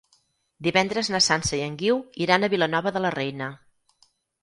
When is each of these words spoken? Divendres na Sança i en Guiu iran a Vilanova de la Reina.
Divendres 0.67 1.11
na 1.17 1.21
Sança 1.27 1.53
i 1.59 1.61
en 1.67 1.77
Guiu 1.83 2.01
iran 2.27 2.43
a 2.49 2.53
Vilanova 2.57 2.97
de 2.99 3.07
la 3.07 3.17
Reina. 3.21 3.55